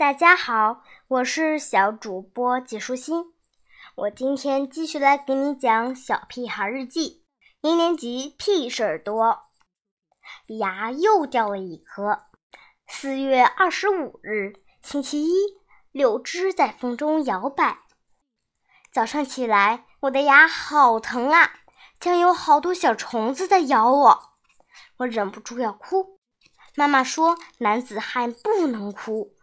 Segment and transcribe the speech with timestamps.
[0.00, 3.34] 大家好，我是小主播季舒欣。
[3.96, 7.22] 我今天继续来给你讲《小屁孩日记》
[7.68, 9.42] 一年级屁事儿多，
[10.46, 12.22] 牙又掉了一颗。
[12.86, 15.34] 四月二十五日，星期一，
[15.92, 17.80] 柳枝在风中摇摆。
[18.90, 21.56] 早上起来，我的牙好疼啊，
[22.00, 24.30] 像有好多小虫子在咬我，
[24.96, 26.18] 我忍不住要哭。
[26.74, 29.34] 妈妈说，男子汉不能哭。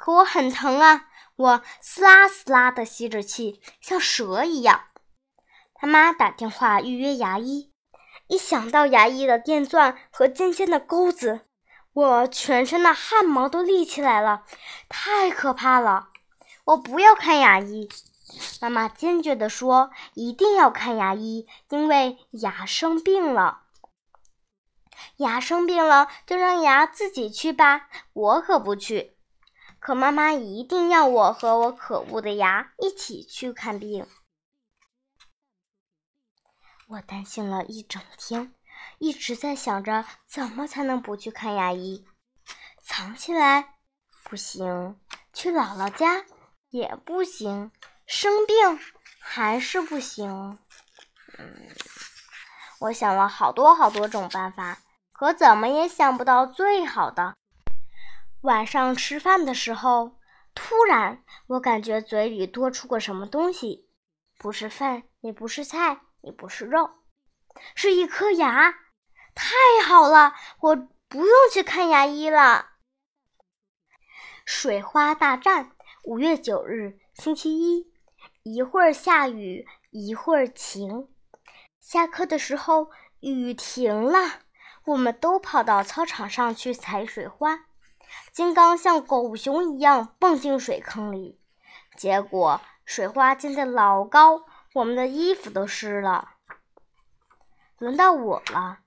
[0.00, 1.08] 可我很疼啊！
[1.36, 4.84] 我嘶啦嘶啦的吸着气，像蛇一样。
[5.74, 7.70] 他妈打电话预约牙医，
[8.26, 11.42] 一想到牙医的电钻和尖尖的钩子，
[11.92, 14.44] 我全身的汗毛都立起来了，
[14.88, 16.08] 太可怕了！
[16.64, 17.86] 我不要看牙医。
[18.62, 23.64] 妈妈坚决地说：“一定要看牙医，因为牙生病了。
[25.18, 29.14] 牙生病了，就让牙自己去吧，我可不去。”
[29.80, 34.06] 可妈妈一定要我和我可恶的牙一起去看病。
[36.86, 38.54] 我担心了一整天，
[38.98, 42.06] 一直在想着怎么才能不去看牙医。
[42.82, 43.78] 藏起来
[44.24, 45.00] 不行，
[45.32, 46.26] 去姥姥家
[46.68, 47.70] 也不行，
[48.06, 48.78] 生病
[49.18, 50.58] 还是不行。
[51.38, 51.68] 嗯，
[52.80, 54.82] 我想了好多好多种办法，
[55.12, 57.36] 可怎么也想不到最好的。
[58.42, 60.18] 晚上吃饭的时候，
[60.54, 63.86] 突然我感觉嘴里多出个什么东西，
[64.38, 66.90] 不是饭，也不是菜，也不是肉，
[67.74, 68.74] 是一颗牙。
[69.34, 69.54] 太
[69.86, 70.76] 好了，我
[71.08, 72.70] 不用去看牙医了。
[74.46, 75.72] 水花大战，
[76.04, 77.92] 五月九日，星期一，
[78.42, 81.08] 一会儿下雨，一会儿晴。
[81.78, 84.40] 下课的时候，雨停了，
[84.86, 87.66] 我们都跑到操场上去采水花。
[88.32, 91.38] 金刚像狗熊一样蹦进水坑里，
[91.96, 94.44] 结果水花溅得老高，
[94.74, 96.30] 我们的衣服都湿了。
[97.78, 98.78] 轮到我了，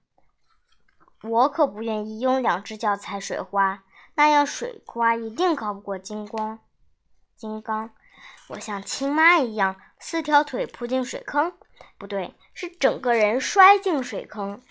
[1.24, 3.84] 我可不愿意用两只脚踩水花，
[4.16, 6.60] 那样水花一定高不过金光。
[7.36, 7.90] 金刚，
[8.50, 11.54] 我像亲妈一样，四条腿扑进水坑，
[11.98, 14.62] 不对，是整个人摔进水坑。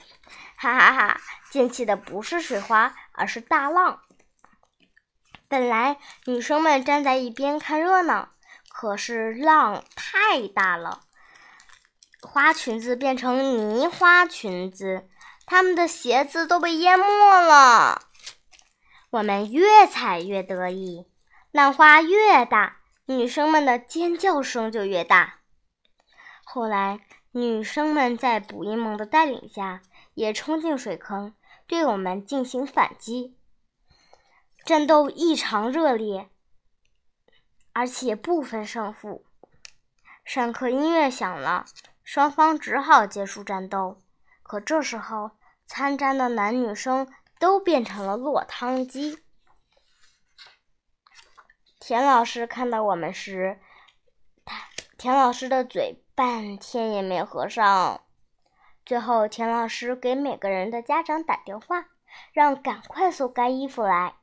[0.57, 1.21] 哈哈哈！
[1.51, 4.01] 溅起的不是水花，而是大浪。
[5.53, 8.31] 本来女生们站在一边看热闹，
[8.71, 11.03] 可是浪太大了，
[12.23, 15.07] 花裙子变成泥花裙子，
[15.45, 18.01] 她们的鞋子都被淹没了。
[19.11, 21.05] 我们越踩越得意，
[21.51, 25.41] 浪花越大，女生们的尖叫声就越大。
[26.45, 27.01] 后来，
[27.33, 29.83] 女生们在卜一萌的带领下，
[30.15, 31.35] 也冲进水坑，
[31.67, 33.37] 对我们进行反击。
[34.65, 36.31] 战斗异常热烈，
[37.73, 39.25] 而且不分胜负。
[40.25, 41.67] 上课音乐响了，
[42.05, 44.01] 双方只好结束战斗。
[44.45, 45.33] 可这时候，
[45.67, 49.19] 参战的男女生都变成了落汤鸡。
[51.81, 53.59] 田老师看到我们时，
[54.45, 58.01] 他田老师的嘴半天也没合上。
[58.87, 61.89] 最后，田老师给每个人的家长打电话，
[62.33, 64.15] 让赶快送干衣服来。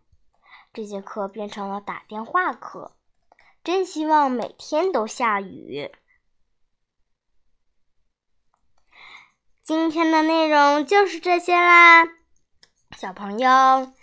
[0.72, 2.96] 这节课变成了打电话课，
[3.64, 5.92] 真希望每天都下雨。
[9.64, 12.06] 今天的内容就是这些啦，
[12.98, 13.94] 小朋友，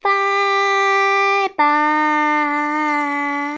[0.00, 2.81] 拜拜。